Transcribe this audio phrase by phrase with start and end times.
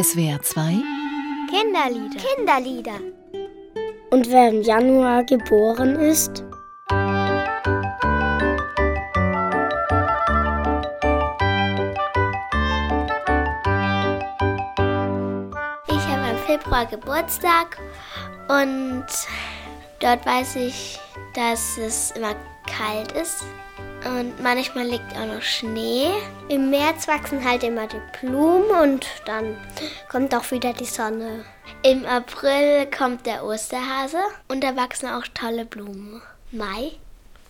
[0.00, 0.80] SWR 2
[1.50, 2.20] Kinderlieder.
[2.20, 3.00] Kinderlieder.
[4.10, 6.44] Und wer im Januar geboren ist?
[15.88, 17.78] Ich habe im Februar Geburtstag
[18.46, 19.06] und
[19.98, 21.00] dort weiß ich,
[21.34, 22.36] dass es immer
[22.66, 23.42] kalt ist
[24.08, 26.08] und manchmal liegt auch noch Schnee.
[26.48, 29.56] Im März wachsen halt immer die Blumen und dann
[30.08, 31.44] kommt auch wieder die Sonne.
[31.82, 34.18] Im April kommt der Osterhase
[34.48, 36.22] und da wachsen auch tolle Blumen.
[36.50, 36.92] Mai,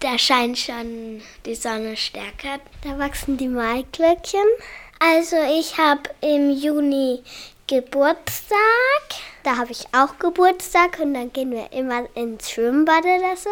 [0.01, 2.61] da scheint schon die Sonne stärker.
[2.85, 4.47] Da wachsen die Maiglöckchen.
[4.99, 7.23] Also ich habe im Juni
[7.69, 8.59] Geburtstag.
[9.43, 13.51] Da habe ich auch Geburtstag und dann gehen wir immer ins Schwimmbad oder so.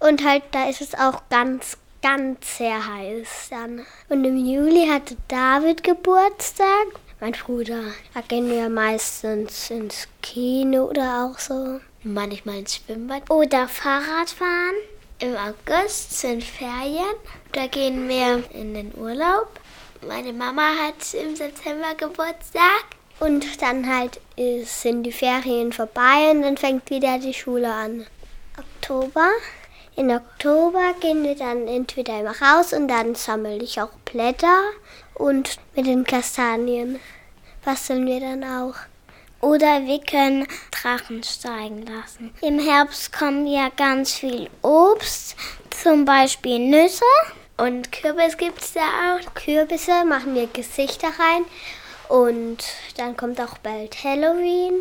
[0.00, 3.86] Und halt, da ist es auch ganz, ganz sehr heiß dann.
[4.08, 6.86] Und im Juli hatte David Geburtstag.
[7.20, 7.82] Mein Bruder.
[8.14, 11.80] Da gehen wir meistens ins Kino oder auch so.
[12.02, 13.30] Manchmal ins Schwimmbad.
[13.30, 14.74] Oder Fahrradfahren.
[15.20, 17.14] Im August sind Ferien.
[17.52, 19.48] Da gehen wir in den Urlaub.
[20.06, 22.84] Meine Mama hat im September Geburtstag.
[23.20, 24.20] Und dann halt
[24.64, 28.04] sind die Ferien vorbei und dann fängt wieder die Schule an.
[28.58, 29.28] Oktober.
[29.94, 34.60] In Oktober gehen wir dann entweder immer raus und dann sammle ich auch Blätter
[35.14, 36.98] und mit den Kastanien
[37.64, 38.74] basteln wir dann auch.
[39.42, 42.32] Oder wir können Drachen steigen lassen.
[42.40, 45.36] Im Herbst kommen ja ganz viel Obst,
[45.82, 47.04] zum Beispiel Nüsse.
[47.56, 49.34] Und Kürbis gibt es da auch.
[49.34, 51.44] Kürbisse machen wir Gesichter rein.
[52.08, 52.58] Und
[52.96, 54.80] dann kommt auch bald Halloween,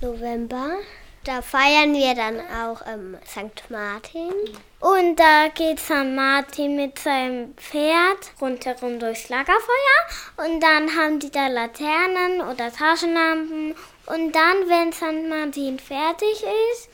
[0.00, 0.76] November.
[1.24, 3.70] Da feiern wir dann auch ähm, St.
[3.70, 4.32] Martin.
[4.80, 6.14] Und da geht St.
[6.14, 10.46] Martin mit seinem Pferd rundherum durchs Lagerfeuer.
[10.46, 13.74] Und dann haben die da Laternen oder Taschenlampen.
[14.06, 15.28] Und dann, wenn St.
[15.28, 16.88] Martin fertig ist,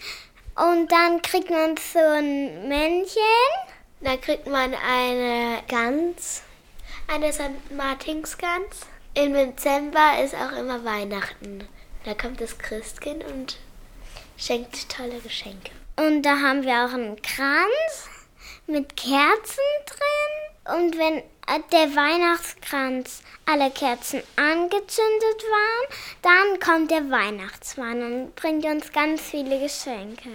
[0.56, 3.22] und dann kriegt man so ein Männchen.
[4.00, 6.42] Da kriegt man eine Gans.
[7.06, 7.70] Eine St.
[7.70, 8.80] Martinsgans.
[9.14, 11.68] Im Dezember ist auch immer Weihnachten.
[12.04, 13.58] Da kommt das Christkind und
[14.36, 15.70] schenkt tolle Geschenke.
[15.96, 18.08] Und da haben wir auch einen Kranz
[18.66, 20.76] mit Kerzen drin.
[20.76, 21.22] Und wenn
[21.72, 29.60] der Weihnachtskranz alle Kerzen angezündet waren, dann kommt der Weihnachtsmann und bringt uns ganz viele
[29.60, 30.30] Geschenke.